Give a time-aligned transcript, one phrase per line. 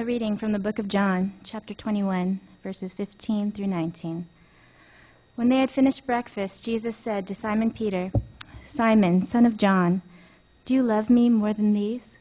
[0.00, 4.24] A reading from the book of John, chapter 21, verses 15 through 19.
[5.34, 8.10] When they had finished breakfast, Jesus said to Simon Peter,
[8.62, 10.00] Simon, son of John,
[10.64, 12.16] do you love me more than these?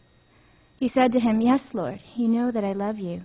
[0.77, 3.21] He said to him, Yes, Lord, you know that I love you.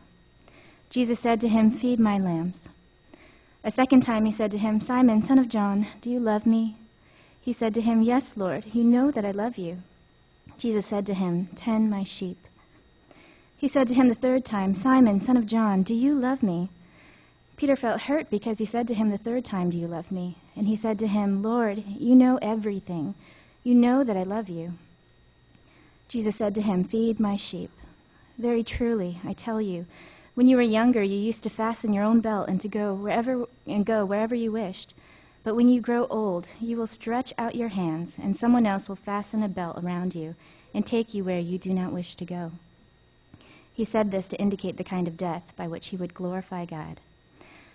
[0.89, 2.69] Jesus said to him, Feed my lambs.
[3.65, 6.77] A second time he said to him, Simon, son of John, do you love me?
[7.41, 9.83] He said to him, Yes, Lord, you know that I love you.
[10.59, 12.39] Jesus said to him, Tend my sheep.
[13.65, 16.69] He said to him the third time, Simon, son of John, do you love me?
[17.57, 20.37] Peter felt hurt because he said to him the third time, Do you love me?
[20.55, 23.15] And he said to him, Lord, you know everything.
[23.63, 24.75] You know that I love you.
[26.09, 27.71] Jesus said to him, Feed my sheep.
[28.37, 29.87] Very truly, I tell you,
[30.35, 33.47] when you were younger, you used to fasten your own belt and to go wherever
[33.67, 34.93] and go wherever you wished.
[35.43, 38.97] But when you grow old, you will stretch out your hands, and someone else will
[38.97, 40.35] fasten a belt around you
[40.75, 42.53] and take you where you do not wish to go.
[43.75, 47.01] He said this to indicate the kind of death by which he would glorify God.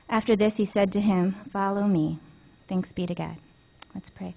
[0.09, 2.19] After this, he said to him, Follow me.
[2.67, 3.35] Thanks be to God.
[3.93, 4.33] Let's pray.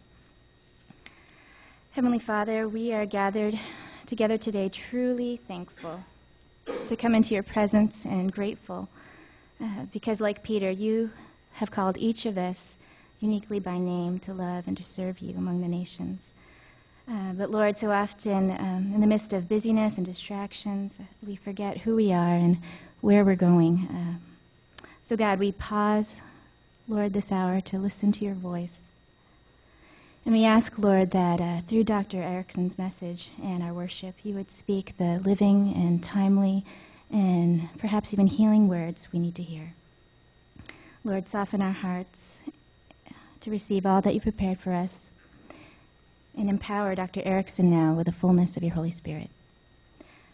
[1.92, 3.58] Heavenly Father, we are gathered
[4.06, 6.02] together today truly thankful
[6.86, 8.88] to come into your presence and grateful
[9.62, 11.10] uh, because, like Peter, you
[11.54, 12.76] have called each of us
[13.20, 16.34] uniquely by name to love and to serve you among the nations.
[17.10, 21.78] Uh, but Lord, so often um, in the midst of busyness and distractions, we forget
[21.78, 22.58] who we are and
[23.00, 23.88] where we're going.
[23.88, 26.22] Uh, so, God, we pause,
[26.88, 28.92] Lord, this hour to listen to your voice.
[30.24, 32.22] And we ask, Lord, that uh, through Dr.
[32.22, 36.64] Erickson's message and our worship, you would speak the living and timely
[37.10, 39.74] and perhaps even healing words we need to hear.
[41.04, 42.42] Lord, soften our hearts
[43.40, 45.10] to receive all that you prepared for us
[46.36, 47.22] and empower Dr.
[47.24, 49.30] Erickson now with the fullness of your Holy Spirit.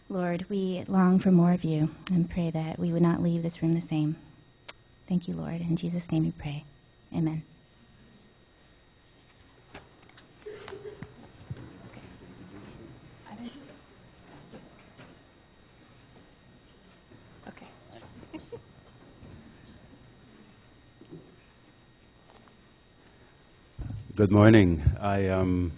[0.09, 3.61] Lord, we long for more of you and pray that we would not leave this
[3.61, 4.15] room the same.
[5.07, 5.61] Thank you, Lord.
[5.61, 6.63] In Jesus' name we pray.
[7.15, 7.43] Amen.
[24.19, 24.81] Good morning.
[24.99, 25.71] I am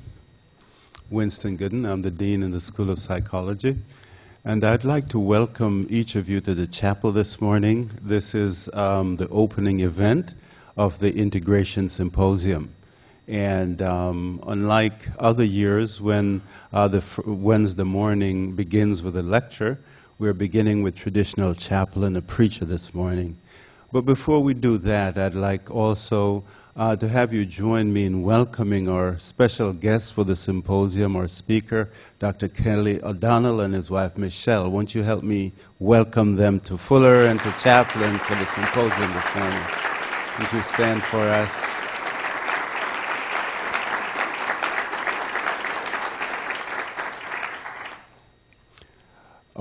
[1.11, 1.85] Winston Gooden.
[1.85, 3.75] I'm the Dean in the School of Psychology.
[4.45, 7.91] And I'd like to welcome each of you to the chapel this morning.
[8.01, 10.33] This is um, the opening event
[10.77, 12.73] of the Integration Symposium.
[13.27, 16.41] And um, unlike other years when
[16.72, 19.79] uh, the Wednesday morning begins with a lecture,
[20.17, 23.35] we're beginning with traditional chapel and a preacher this morning.
[23.91, 26.45] But before we do that, I'd like also
[26.75, 31.27] uh, to have you join me in welcoming our special guest for the symposium, our
[31.27, 31.89] speaker,
[32.19, 32.47] Dr.
[32.47, 34.69] Kelly O'Donnell and his wife Michelle.
[34.69, 39.35] Won't you help me welcome them to Fuller and to Chaplin for the symposium this
[39.35, 39.63] morning?
[40.39, 41.80] Won't you stand for us?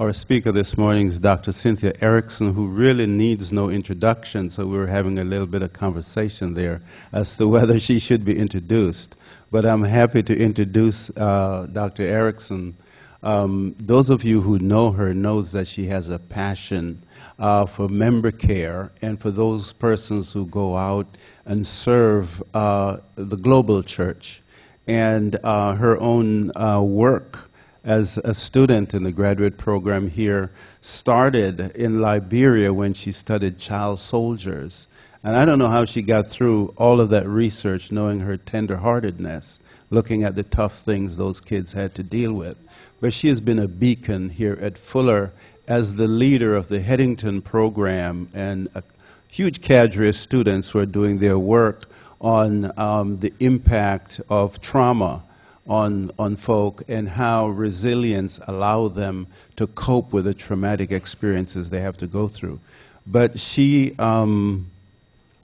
[0.01, 1.53] Our speaker this morning is Dr.
[1.53, 5.75] Cynthia Erickson, who really needs no introduction, so we were having a little bit of
[5.75, 6.81] conversation there
[7.13, 9.15] as to whether she should be introduced.
[9.51, 12.05] But I'm happy to introduce uh, Dr.
[12.05, 12.79] Erickson.
[13.23, 17.03] Um, those of you who know her knows that she has a passion
[17.39, 21.09] uh, for member care and for those persons who go out
[21.45, 24.41] and serve uh, the global church.
[24.87, 27.50] And uh, her own uh, work
[27.85, 30.51] as a student in the graduate program here
[30.83, 34.87] started in Liberia when she studied child soldiers.
[35.23, 39.59] And I don't know how she got through all of that research knowing her tenderheartedness,
[39.91, 42.57] looking at the tough things those kids had to deal with.
[43.01, 45.33] But she has been a beacon here at Fuller
[45.67, 48.83] as the leader of the Headington program and a
[49.31, 51.85] huge cadre of students who are doing their work
[52.21, 55.23] on um, the impact of trauma
[55.71, 61.81] on, on folk and how resilience allow them to cope with the traumatic experiences they
[61.81, 62.59] have to go through.
[63.07, 64.67] But she um,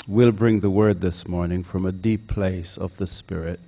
[0.09, 3.61] will bring the word this morning from a deep place of the Spirit,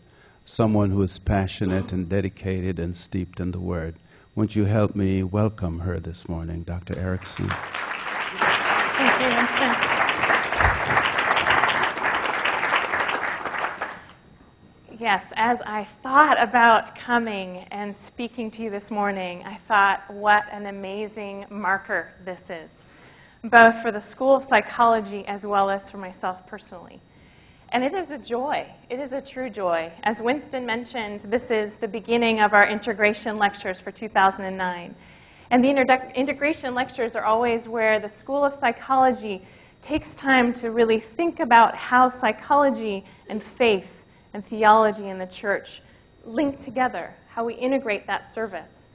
[0.44, 3.94] someone who is passionate and dedicated and steeped in the word.
[4.34, 6.98] Won't you help me welcome her this morning, Dr.
[6.98, 7.48] Erickson?
[8.98, 9.97] Thank you.
[15.00, 20.44] Yes, as I thought about coming and speaking to you this morning, I thought what
[20.50, 22.84] an amazing marker this is,
[23.44, 26.98] both for the School of Psychology as well as for myself personally.
[27.68, 28.66] And it is a joy.
[28.90, 29.92] It is a true joy.
[30.02, 34.96] As Winston mentioned, this is the beginning of our integration lectures for 2009.
[35.52, 39.42] And the integration lectures are always where the School of Psychology
[39.80, 43.97] takes time to really think about how psychology and faith
[44.34, 45.80] and theology in the church
[46.24, 48.86] link together, how we integrate that service.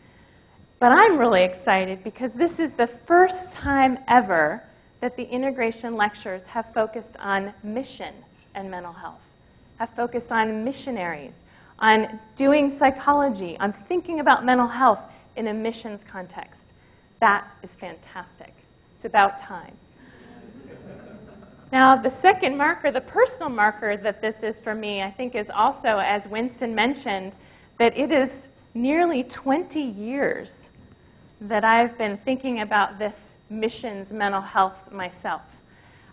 [0.80, 4.63] But I'm really excited because this is the first time ever
[5.00, 8.13] that the integration lectures have focused on mission
[8.56, 9.21] and mental health,
[9.80, 11.41] have focused on missionaries,
[11.80, 15.01] on doing psychology, on thinking about mental health
[15.35, 16.69] in a missions context.
[17.19, 18.53] That is fantastic.
[18.95, 19.74] It's about time.
[21.74, 25.50] Now, the second marker, the personal marker that this is for me, I think is
[25.50, 27.34] also, as Winston mentioned,
[27.80, 30.70] that it is nearly 20 years
[31.42, 35.42] that I've been thinking about this missions mental health myself.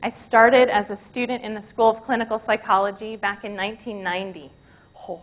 [0.02, 4.50] I started as a student in the School of Clinical Psychology back in 1990.
[5.10, 5.20] Oh.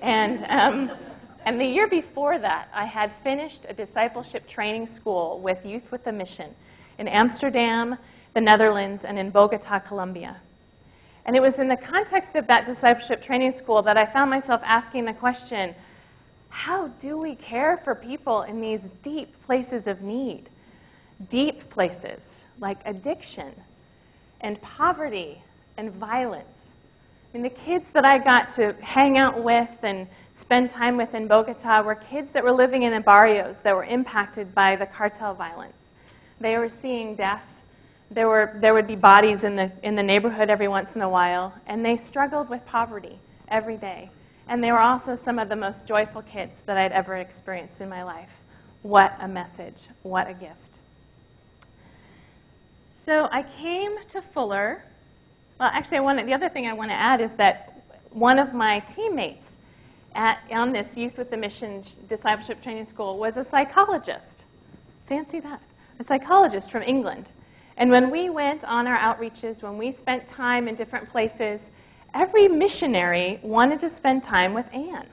[0.00, 0.96] And, um,
[1.44, 6.06] and the year before that, I had finished a discipleship training school with Youth with
[6.06, 6.54] a Mission
[6.96, 7.98] in Amsterdam
[8.38, 10.36] the Netherlands, and in Bogota, Colombia.
[11.24, 14.60] And it was in the context of that discipleship training school that I found myself
[14.64, 15.74] asking the question
[16.48, 20.44] how do we care for people in these deep places of need?
[21.28, 23.50] Deep places like addiction
[24.40, 25.42] and poverty
[25.76, 26.70] and violence.
[27.34, 31.12] I mean, the kids that I got to hang out with and spend time with
[31.12, 34.86] in Bogota were kids that were living in the barrios that were impacted by the
[34.86, 35.90] cartel violence.
[36.40, 37.44] They were seeing death
[38.10, 41.08] there, were, there would be bodies in the, in the neighborhood every once in a
[41.08, 43.18] while, and they struggled with poverty
[43.48, 44.10] every day.
[44.48, 47.88] And they were also some of the most joyful kids that I'd ever experienced in
[47.88, 48.30] my life.
[48.82, 49.88] What a message.
[50.02, 50.54] What a gift.
[52.94, 54.82] So I came to Fuller.
[55.60, 58.54] Well, actually, I wanted, the other thing I want to add is that one of
[58.54, 59.56] my teammates
[60.14, 64.44] at, on this Youth with the Mission Discipleship Training School was a psychologist.
[65.06, 65.60] Fancy that.
[66.00, 67.30] A psychologist from England.
[67.78, 71.70] And when we went on our outreaches, when we spent time in different places,
[72.12, 75.06] every missionary wanted to spend time with Anne.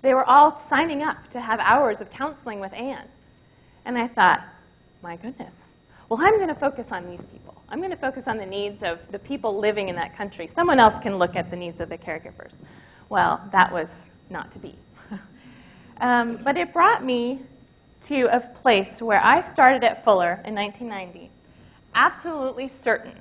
[0.00, 3.06] They were all signing up to have hours of counseling with Anne.
[3.84, 4.42] And I thought,
[5.02, 5.68] my goodness,
[6.08, 7.62] well, I'm going to focus on these people.
[7.68, 10.46] I'm going to focus on the needs of the people living in that country.
[10.46, 12.54] Someone else can look at the needs of the caregivers.
[13.10, 14.74] Well, that was not to be.
[16.00, 17.40] um, but it brought me
[18.02, 21.30] to a place where I started at Fuller in 1990
[21.94, 23.20] absolutely certain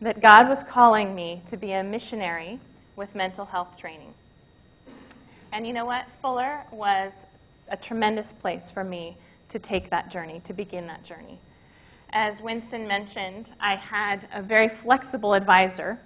[0.00, 2.58] that God was calling me to be a missionary
[2.96, 4.14] with mental health training.
[5.52, 6.06] And you know what?
[6.20, 7.12] Fuller was
[7.68, 9.16] a tremendous place for me
[9.50, 11.38] to take that journey, to begin that journey.
[12.12, 15.98] As Winston mentioned, I had a very flexible advisor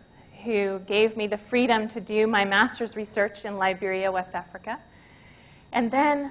[0.45, 4.79] who gave me the freedom to do my master's research in Liberia, West Africa.
[5.73, 6.31] And then,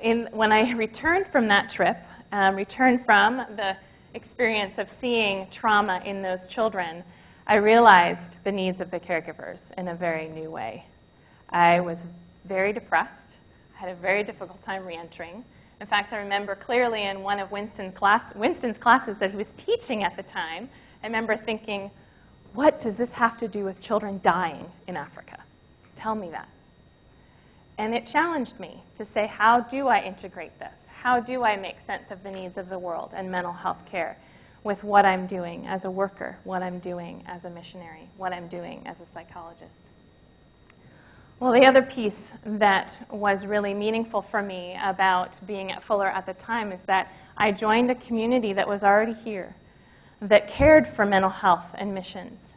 [0.00, 1.96] in, when I returned from that trip,
[2.30, 3.76] um, returned from the
[4.18, 7.04] experience of seeing trauma in those children,
[7.46, 10.84] I realized the needs of the caregivers in a very new way.
[11.50, 12.04] I was
[12.44, 13.36] very depressed.
[13.76, 15.44] I had a very difficult time reentering.
[15.80, 19.52] In fact, I remember clearly in one of Winston class, Winston's classes that he was
[19.52, 20.68] teaching at the time,
[21.04, 21.92] I remember thinking,
[22.54, 25.38] what does this have to do with children dying in Africa?
[25.94, 26.48] Tell me that.
[27.78, 30.87] And it challenged me to say, how do I integrate this?
[31.02, 34.16] How do I make sense of the needs of the world and mental health care
[34.64, 38.48] with what I'm doing as a worker, what I'm doing as a missionary, what I'm
[38.48, 39.78] doing as a psychologist?
[41.38, 46.26] Well, the other piece that was really meaningful for me about being at Fuller at
[46.26, 49.54] the time is that I joined a community that was already here,
[50.20, 52.56] that cared for mental health and missions.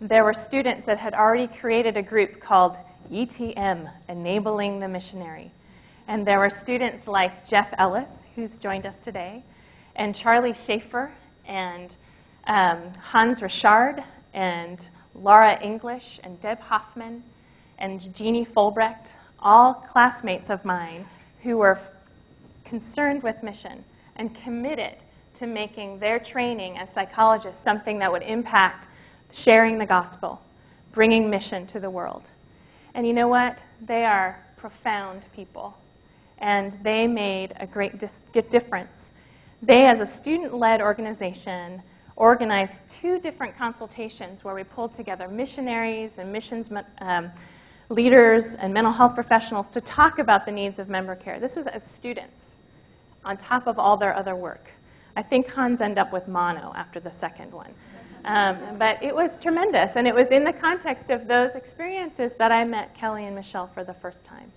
[0.00, 2.76] There were students that had already created a group called
[3.10, 5.50] ETM, Enabling the Missionary.
[6.12, 9.42] And there were students like Jeff Ellis, who's joined us today,
[9.96, 11.10] and Charlie Schaefer,
[11.48, 11.96] and
[12.46, 14.04] um, Hans Richard,
[14.34, 17.22] and Laura English, and Deb Hoffman,
[17.78, 21.06] and Jeannie Fulbrecht, all classmates of mine
[21.44, 21.80] who were
[22.66, 23.82] concerned with mission
[24.16, 24.96] and committed
[25.36, 28.86] to making their training as psychologists something that would impact
[29.32, 30.42] sharing the gospel,
[30.92, 32.24] bringing mission to the world.
[32.92, 33.56] And you know what?
[33.80, 35.78] They are profound people
[36.42, 37.94] and they made a great
[38.50, 39.12] difference.
[39.62, 41.80] They, as a student led organization,
[42.16, 47.30] organized two different consultations where we pulled together missionaries and missions um,
[47.88, 51.38] leaders and mental health professionals to talk about the needs of member care.
[51.38, 52.54] This was as students,
[53.24, 54.66] on top of all their other work.
[55.14, 57.72] I think Hans ended up with mono after the second one.
[58.24, 62.52] Um, but it was tremendous, and it was in the context of those experiences that
[62.52, 64.50] I met Kelly and Michelle for the first time.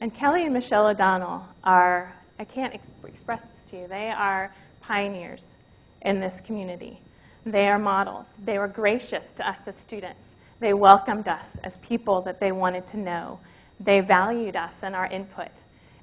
[0.00, 3.86] And Kelly and Michelle O'Donnell are I can't ex- express this to you.
[3.86, 5.52] They are pioneers
[6.00, 6.98] in this community.
[7.44, 8.26] They are models.
[8.42, 10.36] They were gracious to us as students.
[10.58, 13.40] They welcomed us as people that they wanted to know.
[13.78, 15.50] They valued us and our input.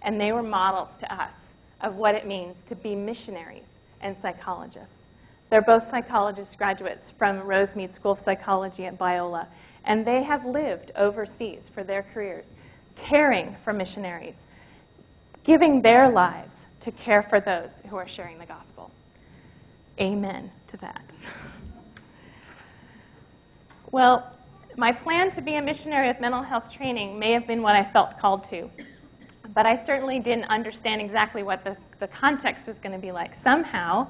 [0.04, 1.34] And they were models to us
[1.82, 5.08] of what it means to be missionaries and psychologists.
[5.50, 9.48] They're both psychologist graduates from Rosemead School of Psychology at Biola,
[9.86, 12.48] and they have lived overseas for their careers,
[13.04, 14.46] caring for missionaries,
[15.44, 18.92] giving their lives to care for those who are sharing the gospel.
[20.00, 21.02] Amen to that.
[23.92, 24.32] Well,
[24.76, 27.84] my plan to be a missionary with mental health training may have been what I
[27.84, 28.70] felt called to,
[29.54, 33.34] but I certainly didn't understand exactly what the, the context was going to be like.
[33.34, 34.08] Somehow,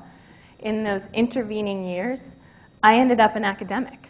[0.59, 2.35] in those intervening years,
[2.83, 4.06] I ended up an academic.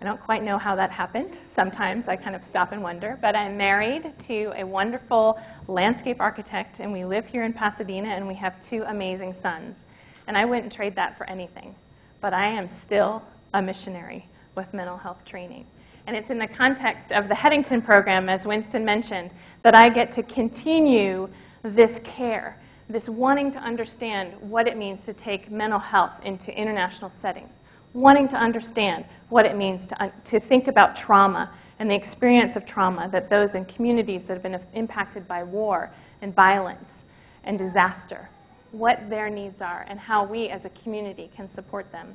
[0.00, 1.38] I don't quite know how that happened.
[1.50, 3.18] Sometimes I kind of stop and wonder.
[3.22, 8.28] But I'm married to a wonderful landscape architect, and we live here in Pasadena, and
[8.28, 9.86] we have two amazing sons.
[10.26, 11.74] And I wouldn't trade that for anything.
[12.20, 13.22] But I am still
[13.54, 15.66] a missionary with mental health training.
[16.06, 19.30] And it's in the context of the Headington program, as Winston mentioned,
[19.62, 21.28] that I get to continue
[21.62, 27.10] this care, this wanting to understand what it means to take mental health into international
[27.10, 27.60] settings,
[27.96, 32.66] wanting to understand what it means to, to think about trauma and the experience of
[32.66, 37.04] trauma that those in communities that have been impacted by war and violence
[37.44, 38.28] and disaster,
[38.72, 42.14] what their needs are, and how we as a community can support them.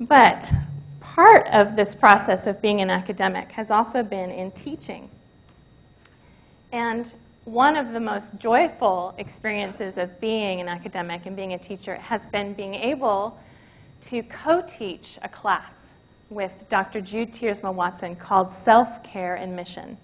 [0.00, 0.52] But
[1.00, 5.08] part of this process of being an academic has also been in teaching.
[6.72, 7.12] And
[7.44, 12.24] one of the most joyful experiences of being an academic and being a teacher has
[12.26, 13.38] been being able
[14.02, 15.72] to co teach a class
[16.30, 17.00] with Dr.
[17.00, 19.96] Jude Tiersma Watson called Self Care and Mission.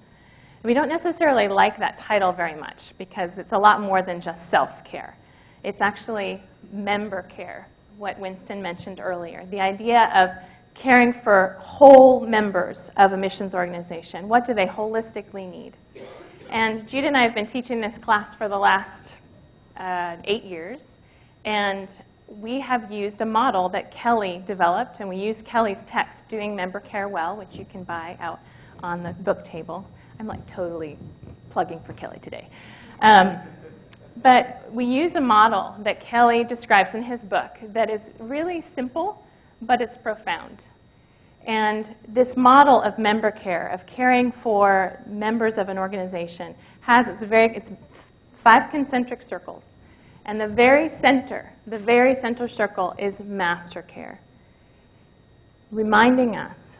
[0.63, 4.51] We don't necessarily like that title very much because it's a lot more than just
[4.51, 5.17] self care.
[5.65, 6.41] It's actually
[6.73, 9.45] member care, what Winston mentioned earlier.
[9.47, 10.31] The idea of
[10.75, 14.29] caring for whole members of a missions organization.
[14.29, 15.73] What do they holistically need?
[16.51, 19.17] And Jude and I have been teaching this class for the last
[19.77, 20.99] uh, eight years,
[21.45, 21.91] and
[22.29, 26.81] we have used a model that Kelly developed, and we use Kelly's text, Doing Member
[26.81, 28.39] Care Well, which you can buy out
[28.83, 29.89] on the book table.
[30.21, 30.99] I'm like totally
[31.51, 32.49] plugging for Kelly today.
[33.01, 33.37] Um,
[34.23, 39.25] but we use a model that Kelly describes in his book that is really simple,
[39.63, 40.63] but it's profound.
[41.47, 47.23] And this model of member care, of caring for members of an organization, has its
[47.23, 47.73] very it's
[48.35, 49.75] five concentric circles.
[50.29, 54.21] And the very center, the very center circle is master care.
[55.71, 56.77] Reminding us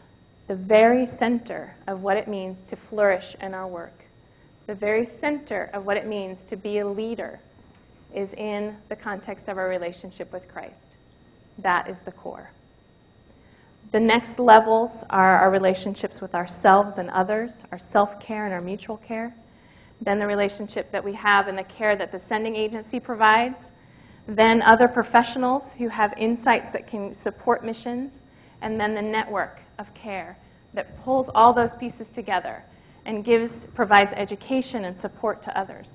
[0.49, 4.05] the very center of what it means to flourish in our work.
[4.67, 7.41] The very center of what it means to be a leader
[8.15, 10.97] is in the context of our relationship with Christ.
[11.57, 12.51] That is the core.
[13.93, 18.61] The next levels are our relationships with ourselves and others, our self care and our
[18.61, 19.35] mutual care.
[20.01, 23.73] Then the relationship that we have and the care that the sending agency provides.
[24.27, 28.23] Then other professionals who have insights that can support missions.
[28.61, 30.37] And then the network of care
[30.75, 32.63] that pulls all those pieces together
[33.07, 35.91] and gives, provides education and support to others.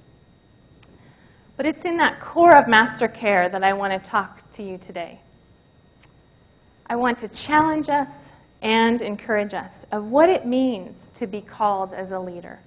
[1.55, 4.77] But it's in that core of master care that I want to talk to you
[4.77, 5.19] today.
[6.87, 11.93] I want to challenge us and encourage us of what it means to be called
[11.93, 12.59] as a leader,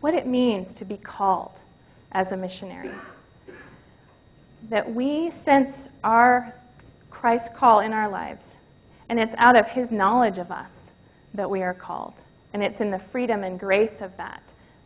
[0.00, 1.60] what it means to be called
[2.12, 2.90] as a missionary.
[4.68, 6.52] That we sense our
[7.10, 8.56] Christ call in our lives,
[9.08, 10.92] and it's out of His knowledge of us
[11.34, 12.14] that we are called.
[12.52, 14.42] And it's in the freedom and grace of that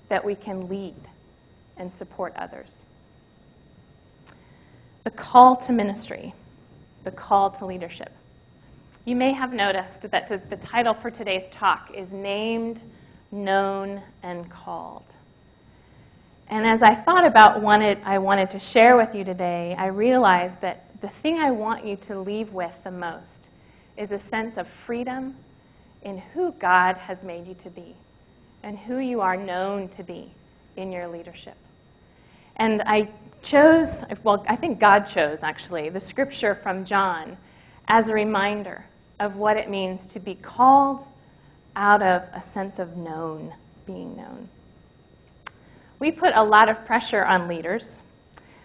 [0.09, 0.95] that we can lead
[1.77, 2.81] and support others.
[5.05, 6.35] The call to ministry,
[7.05, 8.13] the call to leadership.
[9.05, 12.81] You may have noticed that the title for today's talk is Named,
[13.35, 15.03] Known, and Called.
[16.49, 20.61] And as I thought about what I wanted to share with you today, I realized
[20.61, 23.49] that the thing I want you to leave with the most
[23.97, 25.35] is a sense of freedom
[26.03, 27.97] in who God has made you to be
[28.63, 30.31] and who you are known to be
[30.77, 31.57] in your leadership.
[32.57, 33.09] And I
[33.43, 37.37] chose, well, I think God chose actually, the scripture from John
[37.89, 38.85] as a reminder
[39.19, 41.05] of what it means to be called
[41.77, 43.55] out of a sense of known,
[43.87, 44.49] being known.
[45.99, 48.01] We put a lot of pressure on leaders.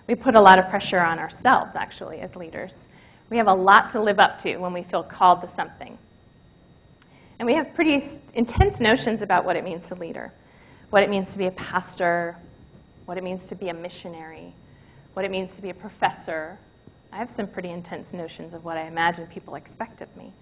[0.07, 2.87] We put a lot of pressure on ourselves, actually, as leaders.
[3.29, 5.97] We have a lot to live up to when we feel called to something.
[7.37, 10.33] And we have pretty intense notions about what it means to leader,
[10.89, 12.35] what it means to be a pastor,
[13.05, 14.53] what it means to be a missionary,
[15.13, 16.57] what it means to be a professor.
[17.13, 20.33] I have some pretty intense notions of what I imagine people expect of me.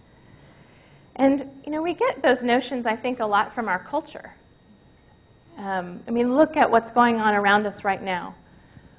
[1.17, 4.31] And, you know, we get those notions, I think, a lot from our culture.
[5.57, 8.35] Um, I mean, look at what's going on around us right now.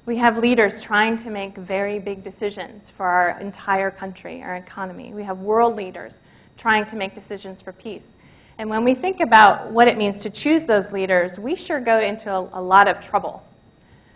[0.05, 5.13] We have leaders trying to make very big decisions for our entire country, our economy.
[5.13, 6.19] We have world leaders
[6.57, 8.15] trying to make decisions for peace.
[8.57, 11.99] And when we think about what it means to choose those leaders, we sure go
[11.99, 13.41] into a, a lot of trouble.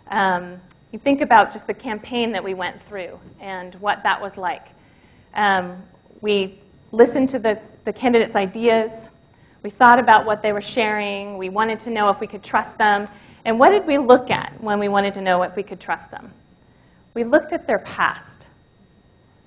[0.08, 0.60] Um,
[0.92, 4.66] you think about just the campaign that we went through and what that was like.
[5.32, 5.82] Um,
[6.20, 6.58] we
[6.92, 9.08] listened to the, the candidates' ideas.
[9.62, 11.38] We thought about what they were sharing.
[11.38, 13.08] We wanted to know if we could trust them.
[13.44, 16.10] And what did we look at when we wanted to know if we could trust
[16.10, 16.32] them?
[17.14, 18.46] We looked at their past.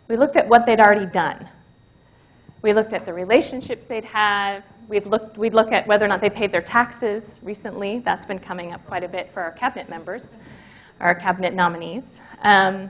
[0.08, 1.48] We looked at what they'd already done.
[2.62, 4.64] We looked at the relationships they'd had.
[4.88, 8.00] We'd, looked, we'd look at whether or not they paid their taxes recently.
[8.00, 10.38] That's been coming up quite a bit for our cabinet members,
[11.02, 12.22] our cabinet nominees.
[12.42, 12.90] Um,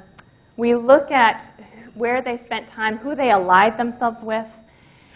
[0.58, 1.52] we look at
[1.96, 4.48] where they spent time, who they allied themselves with.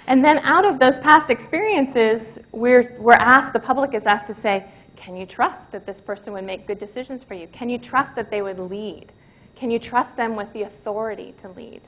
[0.07, 4.33] And then out of those past experiences, we're, we're asked, the public is asked to
[4.33, 4.65] say,
[4.95, 7.47] can you trust that this person would make good decisions for you?
[7.47, 9.11] Can you trust that they would lead?
[9.55, 11.81] Can you trust them with the authority to lead?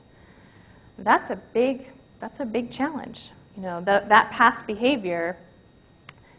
[0.98, 1.86] That's a big,
[2.20, 3.30] that's a big challenge.
[3.56, 5.36] You know, the, that past behavior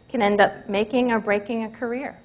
[0.08, 2.16] can end up making or breaking a career.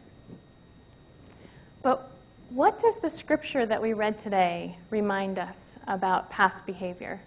[1.81, 2.09] But
[2.49, 7.21] what does the scripture that we read today remind us about past behavior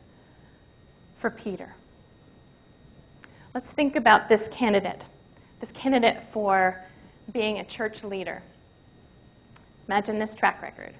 [1.18, 1.74] for Peter?
[3.54, 5.00] Let's think about this candidate,
[5.60, 6.80] this candidate for
[7.32, 8.42] being a church leader.
[9.86, 10.92] Imagine this track record.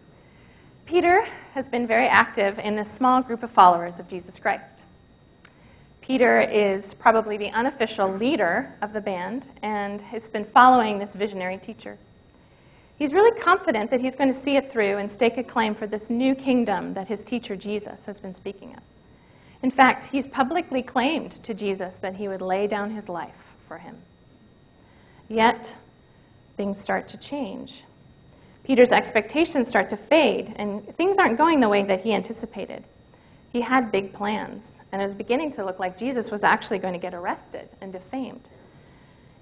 [0.87, 4.79] Peter has been very active in this small group of followers of Jesus Christ.
[6.01, 11.59] Peter is probably the unofficial leader of the band and has been following this visionary
[11.59, 11.99] teacher.
[13.01, 15.89] He's really confident that he's going to see it through and stake a claim for
[15.89, 18.83] this new kingdom that his teacher Jesus has been speaking of.
[19.65, 23.79] In fact, he's publicly claimed to Jesus that he would lay down his life for
[23.79, 23.97] him.
[25.29, 25.75] Yet,
[26.57, 27.83] things start to change.
[28.63, 32.85] Peter's expectations start to fade, and things aren't going the way that he anticipated
[33.55, 36.93] he had big plans, and it was beginning to look like Jesus was actually going
[36.93, 38.49] to get arrested and defamed.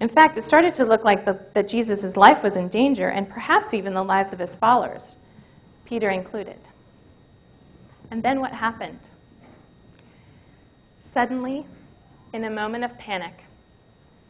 [0.00, 3.26] In fact, it started to look like the, that Jesus' life was in danger, and
[3.26, 5.16] perhaps even the lives of his followers,
[5.86, 6.58] Peter included.
[8.10, 8.98] And then what happened?
[11.12, 11.66] Suddenly,
[12.32, 13.34] in a moment of panic,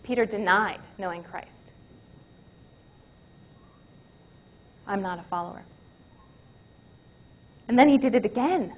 [0.03, 1.71] Peter denied knowing Christ.
[4.85, 5.63] I'm not a follower.
[7.69, 8.75] And then he did it again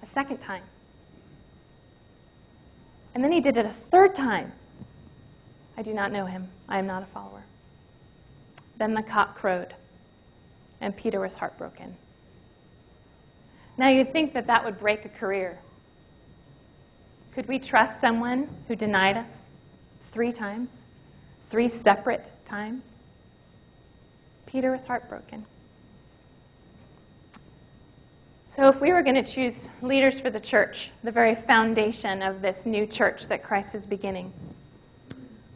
[0.00, 0.62] a second time.
[3.16, 4.52] And then he did it a third time.
[5.76, 6.46] I do not know him.
[6.68, 7.42] I am not a follower.
[8.76, 9.74] Then the cock crowed,
[10.80, 11.96] and Peter was heartbroken.
[13.76, 15.58] Now you'd think that that would break a career.
[17.34, 19.46] Could we trust someone who denied us
[20.12, 20.84] three times,
[21.50, 22.94] three separate times?
[24.46, 25.44] Peter was heartbroken.
[28.54, 32.40] So, if we were going to choose leaders for the church, the very foundation of
[32.40, 34.32] this new church that Christ is beginning,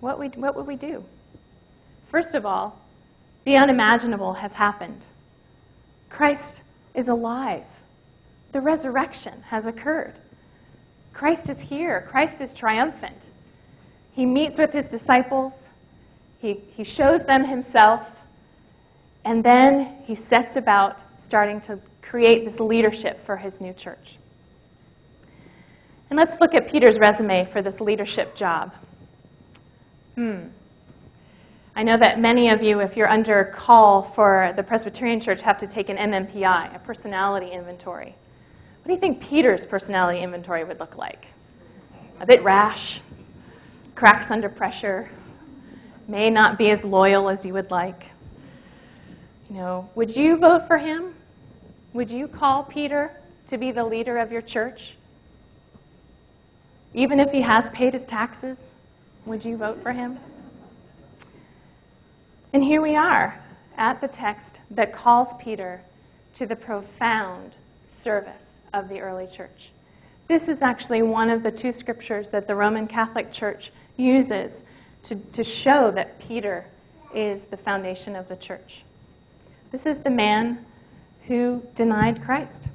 [0.00, 1.04] what, we, what would we do?
[2.10, 2.80] First of all,
[3.44, 5.04] the unimaginable has happened.
[6.10, 6.62] Christ
[6.92, 7.64] is alive.
[8.50, 10.14] The resurrection has occurred.
[11.18, 12.06] Christ is here.
[12.08, 13.16] Christ is triumphant.
[14.12, 15.52] He meets with his disciples,
[16.40, 18.08] he, he shows them himself,
[19.24, 24.16] and then he sets about starting to create this leadership for his new church.
[26.08, 28.72] And let's look at Peter's resume for this leadership job.
[30.14, 30.44] Hmm.
[31.74, 35.58] I know that many of you, if you're under call for the Presbyterian Church, have
[35.58, 38.14] to take an MMPI, a personality inventory.
[38.88, 41.26] What do you think Peter's personality inventory would look like?
[42.20, 43.02] A bit rash,
[43.94, 45.10] cracks under pressure,
[46.08, 48.06] may not be as loyal as you would like.
[49.50, 51.12] You know, would you vote for him?
[51.92, 53.10] Would you call Peter
[53.48, 54.94] to be the leader of your church?
[56.94, 58.70] Even if he has paid his taxes,
[59.26, 60.18] would you vote for him?
[62.54, 63.38] And here we are
[63.76, 65.82] at the text that calls Peter
[66.36, 67.52] to the profound
[67.94, 69.70] service of the early church.
[70.26, 74.62] This is actually one of the two scriptures that the Roman Catholic Church uses
[75.04, 76.66] to, to show that Peter
[77.14, 78.82] is the foundation of the church.
[79.70, 80.58] This is the man
[81.26, 82.68] who denied Christ?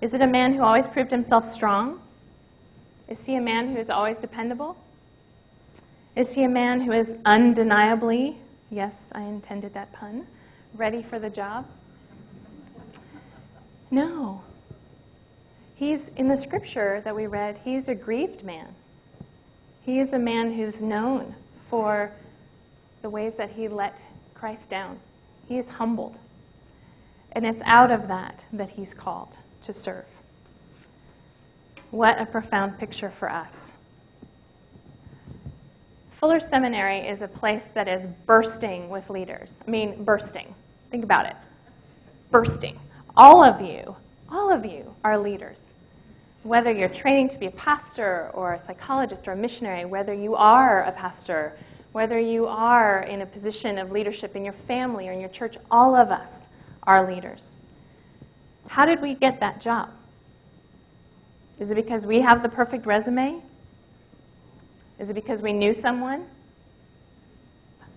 [0.00, 2.00] Is it a man who always proved himself strong?
[3.08, 4.76] Is he a man who is always dependable?
[6.16, 8.36] Is he a man who is undeniably
[8.70, 10.26] Yes, I intended that pun.
[10.74, 11.66] Ready for the job?
[13.90, 14.42] No.
[15.74, 18.68] He's in the scripture that we read, he's a grieved man.
[19.84, 21.34] He is a man who's known
[21.68, 22.12] for
[23.02, 23.98] the ways that he let
[24.34, 24.98] Christ down.
[25.48, 26.18] He is humbled.
[27.32, 30.04] And it's out of that that he's called to serve.
[31.90, 33.72] What a profound picture for us.
[36.12, 39.56] Fuller Seminary is a place that is bursting with leaders.
[39.66, 40.54] I mean, bursting.
[40.90, 41.36] Think about it.
[42.30, 42.78] Bursting.
[43.16, 43.96] All of you,
[44.30, 45.72] all of you are leaders.
[46.42, 50.36] Whether you're training to be a pastor or a psychologist or a missionary, whether you
[50.36, 51.52] are a pastor,
[51.92, 55.56] whether you are in a position of leadership in your family or in your church,
[55.70, 56.48] all of us
[56.84, 57.54] are leaders.
[58.68, 59.90] How did we get that job?
[61.58, 63.42] Is it because we have the perfect resume?
[64.98, 66.24] Is it because we knew someone?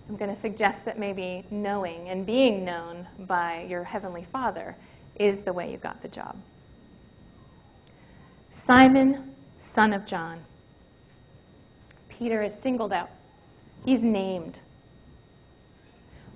[0.08, 4.76] I'm going to suggest that maybe knowing and being known by your Heavenly Father
[5.18, 6.36] is the way you got the job.
[8.50, 10.38] Simon, son of John.
[12.08, 13.10] Peter is singled out,
[13.84, 14.60] he's named.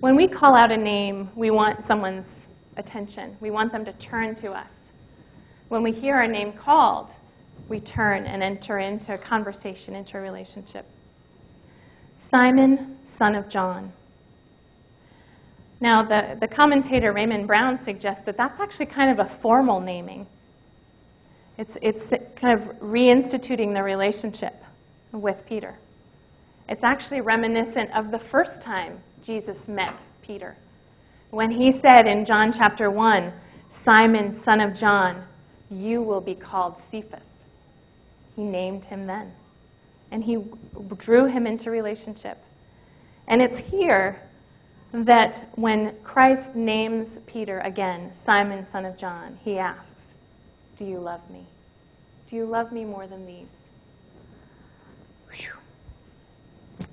[0.01, 2.45] When we call out a name, we want someone's
[2.77, 4.91] attention, we want them to turn to us.
[5.69, 7.09] When we hear our name called,
[7.69, 10.87] we turn and enter into a conversation, into a relationship.
[12.19, 13.93] Simon, son of John.
[15.81, 20.27] Now, the, the commentator Raymond Brown suggests that that's actually kind of a formal naming.
[21.57, 24.55] It's, it's kind of reinstituting the relationship
[25.13, 25.75] with Peter.
[26.69, 30.57] It's actually reminiscent of the first time Jesus met Peter.
[31.31, 33.33] When he said in John chapter 1,
[33.71, 35.23] Simon, son of John,
[35.71, 37.41] you will be called Cephas.
[38.35, 39.33] He named him then.
[40.11, 40.39] And he
[40.97, 42.39] drew him into relationship.
[43.27, 44.21] And it's here
[44.93, 50.15] that when Christ names Peter again, Simon, son of John, he asks,
[50.77, 51.45] Do you love me?
[52.31, 53.47] Do you love me more than these?
[55.31, 56.87] Whew.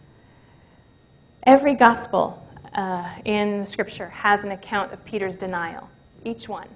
[1.43, 5.89] Every gospel uh, in the scripture has an account of Peter's denial,
[6.23, 6.67] each one.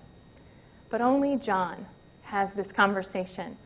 [0.90, 1.86] But only John
[2.24, 3.58] has this conversation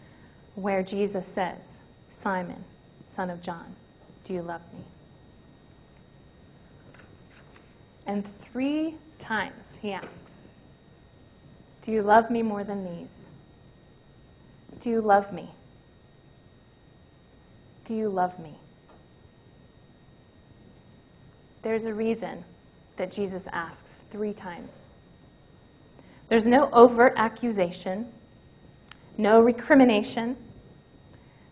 [0.56, 1.80] where Jesus says,
[2.12, 2.64] Simon,
[3.08, 3.76] son of John,
[4.24, 4.84] do you love me?
[8.06, 10.34] And three times he asks,
[11.86, 13.26] Do you love me more than these?
[14.82, 15.50] Do you love me?
[17.86, 18.56] Do you love me?
[21.62, 22.44] There's a reason
[22.98, 24.86] that Jesus asks three times.
[26.30, 28.12] There's no overt accusation
[29.18, 30.36] no recrimination.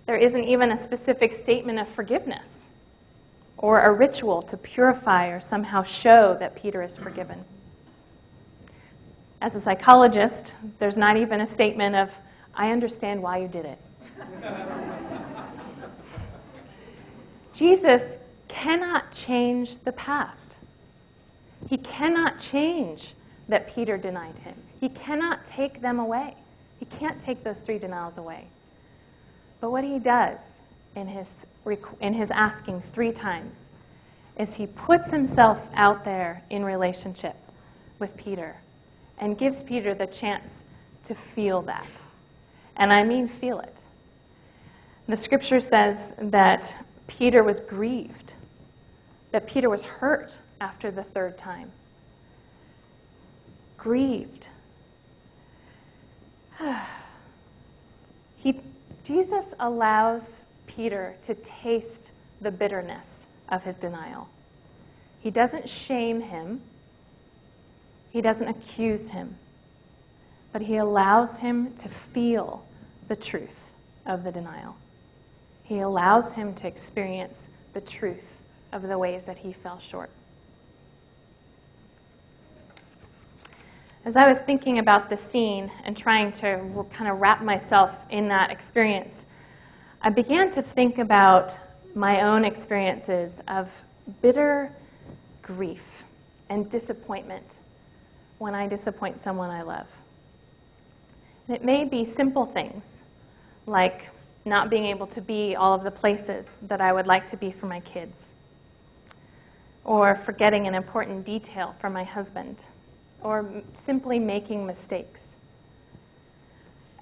[0.06, 2.61] There isn't even a specific statement of forgiveness
[3.62, 7.46] or a ritual to purify or somehow show that Peter is forgiven.
[9.40, 12.12] As a psychologist, there's not even a statement of,
[12.56, 13.78] I understand why you did it.
[17.54, 20.58] Jesus cannot change the past.
[21.70, 23.14] He cannot change
[23.48, 24.56] that Peter denied him.
[24.80, 26.34] He cannot take them away.
[26.80, 28.46] He can't take those three denials away.
[29.60, 30.40] But what he does
[30.96, 31.34] in his,
[32.00, 33.68] in his asking three times
[34.38, 37.36] is he puts himself out there in relationship
[38.00, 38.56] with Peter
[39.20, 40.64] and gives Peter the chance
[41.04, 41.86] to feel that.
[42.78, 43.76] And I mean, feel it.
[45.08, 46.76] The scripture says that
[47.08, 48.34] Peter was grieved,
[49.32, 51.72] that Peter was hurt after the third time.
[53.78, 54.48] Grieved.
[58.38, 58.60] he,
[59.04, 60.40] Jesus allows
[60.76, 64.30] Peter to taste the bitterness of his denial.
[65.22, 66.62] He doesn't shame him,
[68.12, 69.36] he doesn't accuse him,
[70.52, 72.66] but he allows him to feel
[73.08, 73.72] the truth
[74.06, 74.76] of the denial.
[75.64, 80.10] He allows him to experience the truth of the ways that he fell short.
[84.04, 88.28] As I was thinking about the scene and trying to kind of wrap myself in
[88.30, 89.26] that experience,
[90.04, 91.56] I began to think about
[91.94, 93.70] my own experiences of
[94.24, 94.72] bitter
[95.44, 96.04] grief
[96.50, 97.46] and disappointment
[98.40, 99.86] when I disappoint someone I love.
[101.48, 103.04] And it may be simple things
[103.68, 104.10] like
[104.44, 107.52] not being able to be all of the places that I would like to be
[107.52, 108.34] for my kids,
[109.84, 112.66] or forgetting an important detail from my husband
[113.22, 113.46] or
[113.86, 115.36] simply making mistakes.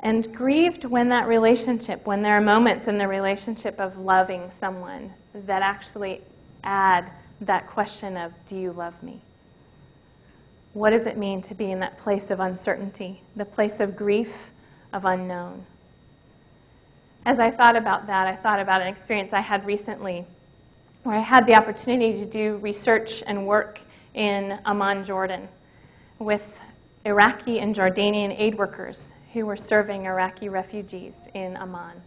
[0.02, 5.12] And grieved when that relationship, when there are moments in the relationship of loving someone
[5.34, 6.22] that actually
[6.64, 9.20] add that question of, Do you love me?
[10.74, 14.52] What does it mean to be in that place of uncertainty, the place of grief,
[14.94, 15.66] of unknown?
[17.26, 20.26] As I thought about that, I thought about an experience I had recently
[21.04, 23.80] where I had the opportunity to do research and work
[24.14, 25.48] in Amman, Jordan,
[26.20, 26.58] with
[27.06, 32.02] Iraqi and Jordanian aid workers who were serving Iraqi refugees in Amman.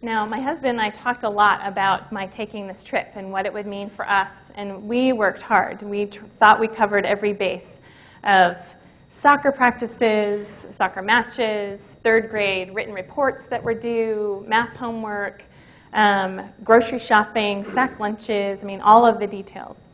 [0.00, 3.46] Now, my husband and I talked a lot about my taking this trip and what
[3.46, 5.82] it would mean for us, and we worked hard.
[5.82, 7.80] We tr- thought we covered every base
[8.22, 8.56] of
[9.10, 15.42] soccer practices, soccer matches, third grade written reports that were due, math homework,
[15.92, 19.84] um, grocery shopping, sack lunches, I mean, all of the details.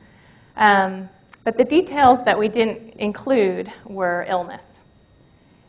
[0.56, 1.08] Um,
[1.44, 4.80] but the details that we didn't include were illness.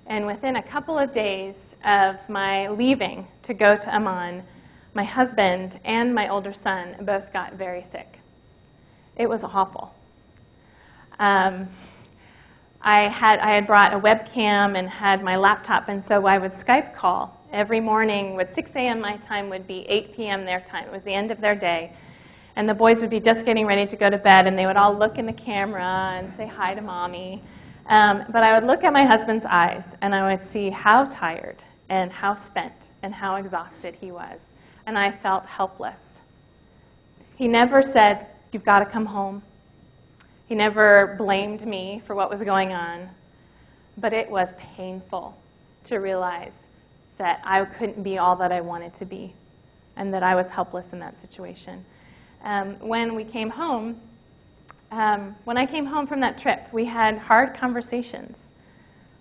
[0.08, 4.44] And within a couple of days of my leaving to go to Amman,
[4.94, 8.20] my husband and my older son both got very sick.
[9.18, 9.94] It was awful.
[11.20, 11.68] Um,
[12.82, 16.52] I had, I had brought a webcam and had my laptop, and so I would
[16.52, 18.39] Skype call every morning.
[18.39, 19.02] At 6 a.m.
[19.02, 20.46] my time would be 8 p.m.
[20.46, 20.86] their time.
[20.86, 21.91] It was the end of their day.
[22.56, 24.78] And the boys would be just getting ready to go to bed, and they would
[24.78, 27.41] all look in the camera and say hi to mommy.
[27.88, 31.58] Um, but I would look at my husband's eyes and I would see how tired
[31.89, 34.52] and how spent and how exhausted he was.
[34.88, 36.19] And I felt helpless.
[37.36, 39.41] He never said, You've got to come home.
[40.48, 43.10] He never blamed me for what was going on.
[43.98, 45.38] But it was painful
[45.86, 46.67] to realize
[47.17, 49.34] that I couldn't be all that I wanted to be
[49.98, 51.84] and that I was helpless in that situation.
[52.43, 54.00] Um, when we came home,
[54.95, 58.51] um, when I came home from that trip, we had hard conversations.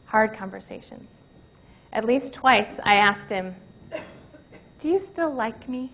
[0.06, 1.10] Hard conversations.
[1.92, 3.56] At least twice I asked him,
[4.78, 5.90] Do you still like me?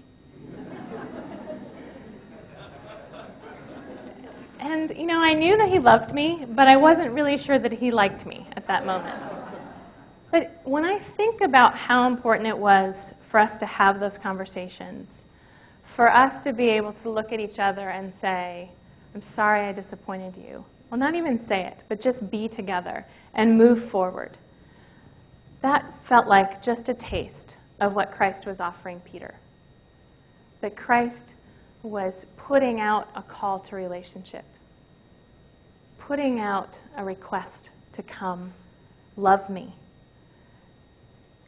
[4.60, 7.72] and, you know, I knew that he loved me, but I wasn't really sure that
[7.72, 9.22] he liked me at that moment.
[10.30, 15.24] But when I think about how important it was for us to have those conversations,
[15.84, 18.68] for us to be able to look at each other and say,
[19.14, 20.64] I'm sorry I disappointed you.
[20.90, 24.36] Well, not even say it, but just be together and move forward.
[25.62, 29.34] That felt like just a taste of what Christ was offering Peter.
[30.60, 31.32] That Christ
[31.82, 34.44] was putting out a call to relationship,
[35.98, 38.52] putting out a request to come,
[39.16, 39.72] love me.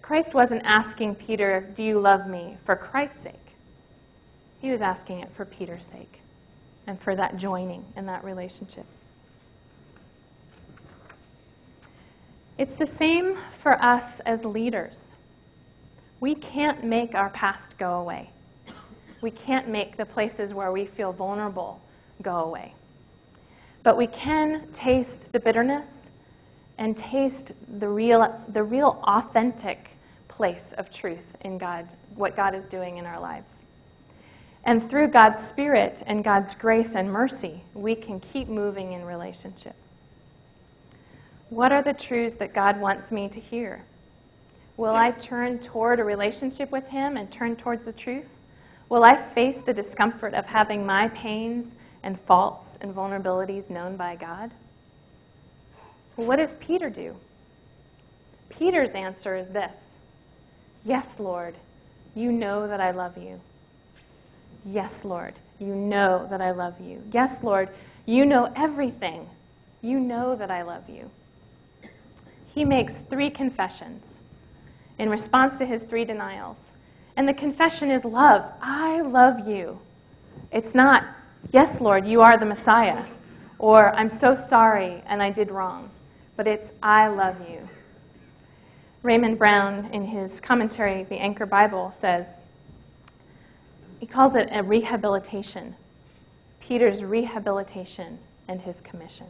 [0.00, 3.34] Christ wasn't asking Peter, Do you love me for Christ's sake?
[4.60, 6.21] He was asking it for Peter's sake
[6.86, 8.84] and for that joining in that relationship.
[12.58, 15.12] It's the same for us as leaders.
[16.20, 18.30] We can't make our past go away.
[19.20, 21.80] We can't make the places where we feel vulnerable
[22.20, 22.74] go away.
[23.82, 26.10] But we can taste the bitterness
[26.78, 29.90] and taste the real, the real authentic
[30.28, 33.64] place of truth in God, what God is doing in our lives.
[34.64, 39.74] And through God's Spirit and God's grace and mercy, we can keep moving in relationship.
[41.48, 43.84] What are the truths that God wants me to hear?
[44.76, 48.28] Will I turn toward a relationship with Him and turn towards the truth?
[48.88, 54.16] Will I face the discomfort of having my pains and faults and vulnerabilities known by
[54.16, 54.50] God?
[56.16, 57.16] Well, what does Peter do?
[58.48, 59.96] Peter's answer is this
[60.84, 61.54] Yes, Lord,
[62.14, 63.40] you know that I love you.
[64.64, 67.02] Yes, Lord, you know that I love you.
[67.12, 67.68] Yes, Lord,
[68.06, 69.28] you know everything.
[69.80, 71.10] You know that I love you.
[72.54, 74.20] He makes three confessions
[74.98, 76.72] in response to his three denials.
[77.16, 78.44] And the confession is love.
[78.60, 79.78] I love you.
[80.52, 81.04] It's not,
[81.50, 83.04] yes, Lord, you are the Messiah,
[83.58, 85.90] or I'm so sorry and I did wrong,
[86.36, 87.68] but it's, I love you.
[89.02, 92.36] Raymond Brown, in his commentary, The Anchor Bible, says,
[94.02, 95.76] he calls it a rehabilitation.
[96.58, 99.28] Peter's rehabilitation and his commission.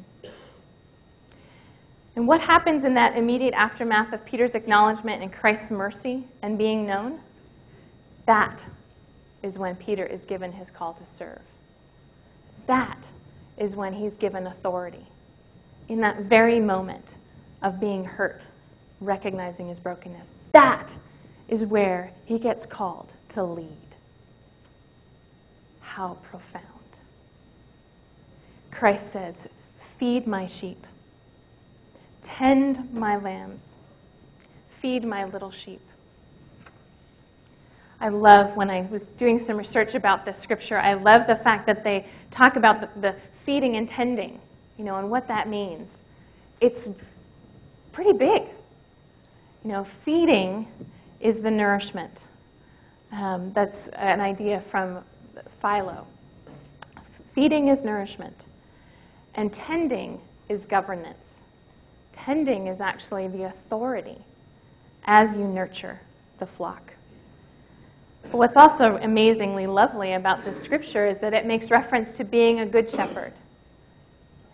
[2.16, 6.86] And what happens in that immediate aftermath of Peter's acknowledgement and Christ's mercy and being
[6.86, 7.20] known?
[8.24, 8.58] That
[9.42, 11.42] is when Peter is given his call to serve.
[12.66, 13.08] That
[13.58, 15.04] is when he's given authority.
[15.90, 17.16] In that very moment
[17.60, 18.40] of being hurt,
[19.02, 20.30] recognizing his brokenness.
[20.52, 20.90] That
[21.46, 23.91] is where he gets called to lead
[25.94, 26.66] how profound.
[28.70, 29.46] Christ says,
[29.98, 30.86] Feed my sheep,
[32.22, 33.76] tend my lambs,
[34.80, 35.82] feed my little sheep.
[38.00, 41.66] I love when I was doing some research about this scripture, I love the fact
[41.66, 44.40] that they talk about the, the feeding and tending,
[44.78, 46.00] you know, and what that means.
[46.60, 46.88] It's
[47.92, 48.44] pretty big.
[49.62, 50.66] You know, feeding
[51.20, 52.22] is the nourishment.
[53.12, 55.04] Um, that's an idea from
[55.62, 56.06] Philo.
[57.34, 58.36] Feeding is nourishment,
[59.36, 61.38] and tending is governance.
[62.12, 64.18] Tending is actually the authority
[65.04, 66.00] as you nurture
[66.40, 66.92] the flock.
[68.24, 72.60] But what's also amazingly lovely about this scripture is that it makes reference to being
[72.60, 73.32] a good shepherd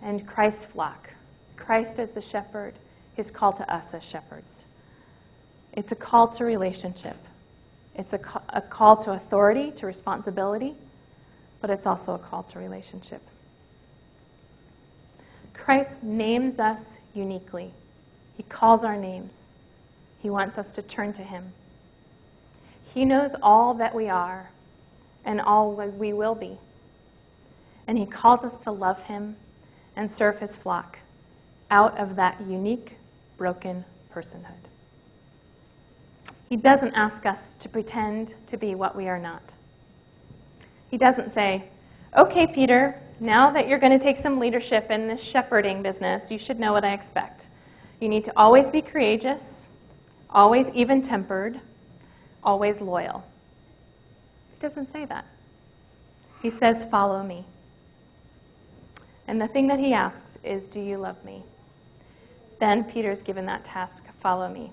[0.03, 1.11] and Christ's flock.
[1.57, 2.75] Christ as the shepherd,
[3.17, 4.67] his call to us as shepherds.
[5.73, 7.17] It's a call to relationship.
[7.95, 10.75] It's a, a call to authority, to responsibility,
[11.61, 13.23] but it's also a call to relationship.
[15.55, 17.73] Christ names us uniquely.
[18.37, 19.49] He calls our names.
[20.21, 21.53] He wants us to turn to Him.
[22.95, 24.51] He knows all that we are
[25.25, 26.59] and all that we will be.
[27.87, 29.37] And He calls us to love Him
[29.97, 30.99] and serve His flock
[31.71, 32.97] out of that unique,
[33.37, 34.69] broken personhood.
[36.49, 39.43] He doesn't ask us to pretend to be what we are not.
[40.91, 41.65] He doesn't say,
[42.17, 46.39] okay, Peter, now that you're going to take some leadership in this shepherding business, you
[46.39, 47.49] should know what I expect.
[48.01, 49.67] You need to always be courageous,
[50.31, 51.61] always even tempered,
[52.43, 53.25] always loyal.
[54.55, 55.27] He doesn't say that.
[56.43, 57.45] He says, Follow me.
[59.27, 61.43] And the thing that he asks is, Do you love me?
[62.61, 64.71] Then Peter's given that task follow me.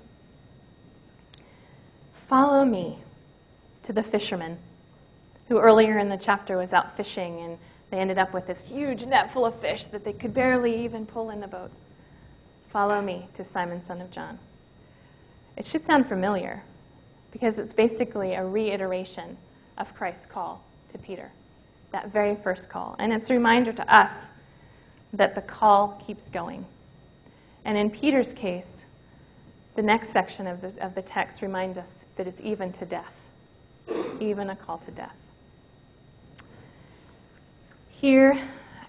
[2.27, 2.97] Follow me
[3.83, 4.57] to the fisherman
[5.47, 7.57] who earlier in the chapter was out fishing and
[7.91, 11.05] they ended up with this huge net full of fish that they could barely even
[11.05, 11.71] pull in the boat.
[12.71, 14.39] Follow me to Simon, son of John.
[15.55, 16.63] It should sound familiar
[17.31, 19.37] because it's basically a reiteration
[19.77, 21.31] of Christ's call to Peter,
[21.91, 22.95] that very first call.
[22.97, 24.29] And it's a reminder to us
[25.13, 26.65] that the call keeps going.
[27.63, 28.85] And in Peter's case,
[29.75, 33.13] the next section of the, of the text reminds us that it's even to death,
[34.19, 35.15] even a call to death.
[38.01, 38.37] Here,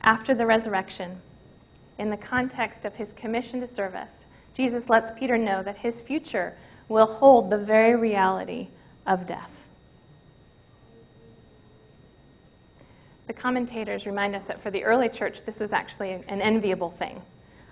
[0.02, 1.20] after the resurrection,
[1.96, 6.54] in the context of his commission to service, Jesus lets Peter know that his future
[6.88, 8.66] will hold the very reality
[9.06, 9.50] of death.
[13.28, 17.22] The commentators remind us that for the early church, this was actually an enviable thing.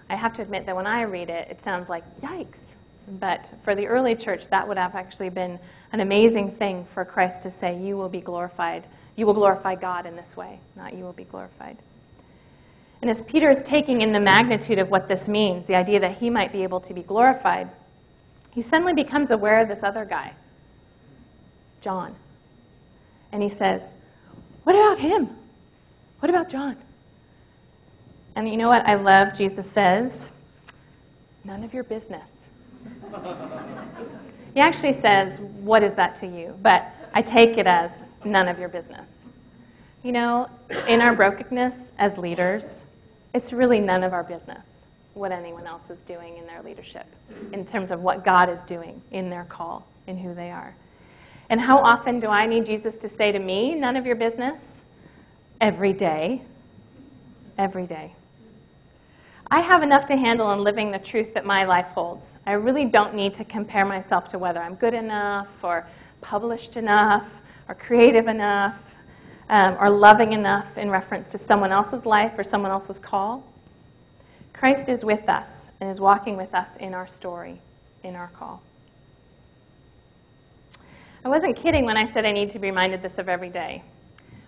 [0.09, 2.59] I have to admit that when I read it, it sounds like, yikes.
[3.09, 5.59] But for the early church, that would have actually been
[5.93, 8.85] an amazing thing for Christ to say, You will be glorified.
[9.17, 11.77] You will glorify God in this way, not you will be glorified.
[13.01, 16.19] And as Peter is taking in the magnitude of what this means, the idea that
[16.19, 17.69] he might be able to be glorified,
[18.51, 20.33] he suddenly becomes aware of this other guy,
[21.81, 22.15] John.
[23.31, 23.95] And he says,
[24.63, 25.29] What about him?
[26.21, 26.77] What about John?
[28.37, 29.37] And you know what I love?
[29.37, 30.31] Jesus says,
[31.45, 32.31] None of your business.
[34.55, 36.59] he actually says, What is that to you?
[36.63, 39.09] But I take it as none of your business.
[40.03, 40.49] You know,
[40.87, 42.85] in our brokenness as leaders,
[43.33, 44.75] it's really none of our business
[45.15, 47.07] what anyone else is doing in their leadership,
[47.53, 50.75] in terms of what God is doing in their call, in who they are.
[51.49, 54.81] And how often do I need Jesus to say to me, none of your business?
[55.61, 56.43] Every day.
[57.57, 58.13] Every day.
[59.51, 62.37] I have enough to handle in living the truth that my life holds.
[62.45, 65.87] I really don't need to compare myself to whether I'm good enough or
[66.23, 67.29] published enough
[67.69, 68.79] or creative enough
[69.49, 73.45] um, or loving enough in reference to someone else's life or someone else's call.
[74.53, 77.61] Christ is with us and is walking with us in our story,
[78.03, 78.63] in our call.
[81.25, 83.83] I wasn't kidding when I said I need to be reminded this of every day.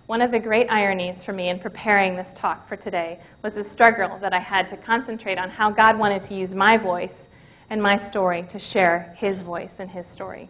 [0.07, 3.65] One of the great ironies for me in preparing this talk for today was the
[3.65, 7.29] struggle that I had to concentrate on how God wanted to use my voice
[7.71, 10.49] and my story to share his voice and his story.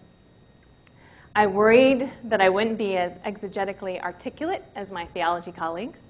[1.37, 6.01] I worried that I wouldn't be as exegetically articulate as my theology colleagues.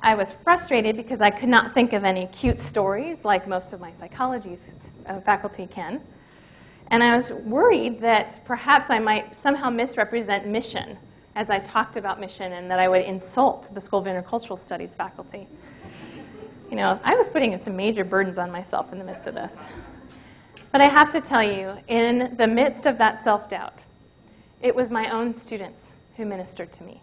[0.00, 3.82] I was frustrated because I could not think of any cute stories like most of
[3.82, 4.56] my psychology
[5.04, 6.00] uh, faculty can.
[6.90, 10.96] And I was worried that perhaps I might somehow misrepresent mission
[11.36, 14.94] as I talked about mission and that I would insult the School of Intercultural Studies
[14.94, 15.46] faculty.
[16.70, 19.68] You know, I was putting some major burdens on myself in the midst of this.
[20.72, 23.74] But I have to tell you, in the midst of that self doubt,
[24.64, 26.98] it was my own students who ministered to me.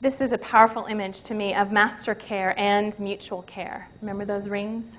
[0.00, 3.88] This is a powerful image to me of master care and mutual care.
[4.00, 4.96] Remember those rings?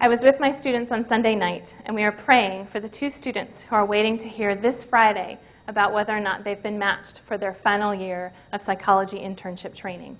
[0.00, 3.08] I was with my students on Sunday night, and we are praying for the two
[3.08, 5.38] students who are waiting to hear this Friday
[5.68, 10.18] about whether or not they've been matched for their final year of psychology internship training.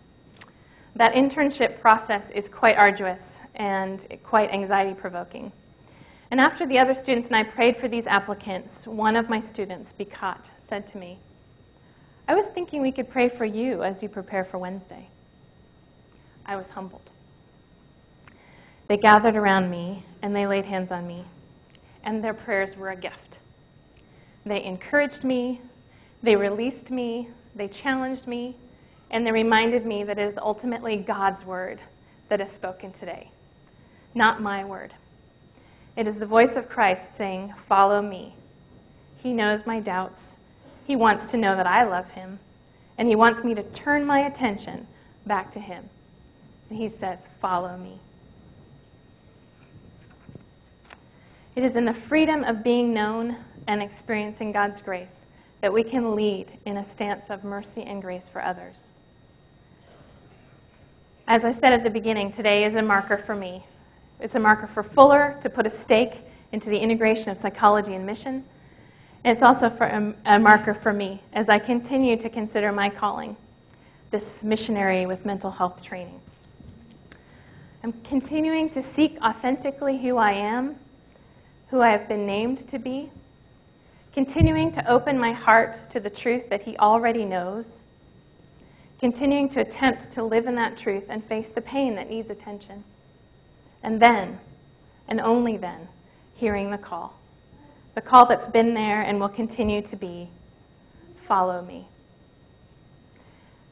[0.95, 5.51] That internship process is quite arduous and quite anxiety provoking.
[6.31, 9.93] And after the other students and I prayed for these applicants, one of my students,
[9.93, 11.18] Bikat, said to me,
[12.27, 15.09] I was thinking we could pray for you as you prepare for Wednesday.
[16.47, 17.11] I was humbled.
[18.89, 21.25] They gathered around me and they laid hands on me,
[22.03, 23.39] and their prayers were a gift.
[24.47, 25.61] They encouraged me,
[26.22, 28.57] they released me, they challenged me,
[29.11, 31.79] and they reminded me that it is ultimately God's word
[32.29, 33.31] that is spoken today,
[34.14, 34.93] not my word.
[35.97, 38.34] It is the voice of Christ saying, Follow me.
[39.22, 40.36] He knows my doubts.
[40.86, 42.38] He wants to know that I love him,
[42.99, 44.86] and he wants me to turn my attention
[45.26, 45.88] back to him.
[46.68, 47.99] And he says, Follow me.
[51.55, 53.36] It is in the freedom of being known
[53.68, 55.26] and experiencing God's grace
[55.61, 58.90] that we can lead in a stance of mercy and grace for others.
[61.26, 63.62] As I said at the beginning, today is a marker for me.
[64.21, 66.21] It's a marker for Fuller to put a stake
[66.53, 68.45] into the integration of psychology and mission.
[69.25, 72.91] And it's also a, um, a marker for me as I continue to consider my
[72.91, 73.37] calling,
[74.11, 76.21] this missionary with mental health training.
[77.83, 80.77] I'm continuing to seek authentically who I am,
[81.69, 83.11] who I have been named to be,
[84.12, 87.83] continuing to open my heart to the truth that He already knows,
[89.01, 92.85] continuing to attempt to live in that truth and face the pain that needs attention.
[93.85, 94.41] And then,
[95.07, 95.89] and only then,
[96.35, 97.20] hearing the call.
[97.95, 100.30] The call that's been there and will continue to be
[101.28, 101.87] follow me.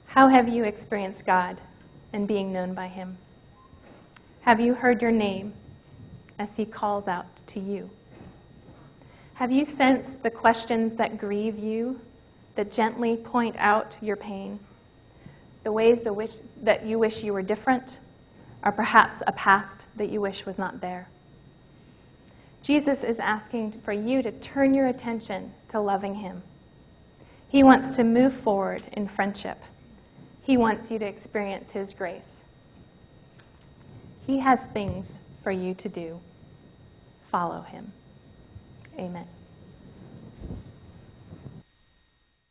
[0.09, 1.59] How have you experienced God
[2.13, 3.17] and being known by Him?
[4.43, 5.55] Have you heard your name
[6.39, 7.89] as He calls out to you?
[9.35, 11.99] Have you sensed the questions that grieve you,
[12.55, 14.61] that gently point out your pain?
[15.65, 17.99] The ways that, wish, that you wish you were different,
[18.65, 21.09] or perhaps a past that you wish was not there.
[22.63, 26.43] Jesus is asking for you to turn your attention to loving Him.
[27.49, 29.59] He wants to move forward in friendship.
[30.43, 32.45] He wants you to experience His grace.
[34.27, 36.21] He has things for you to do.
[37.31, 37.93] Follow Him.
[38.99, 39.27] Amen.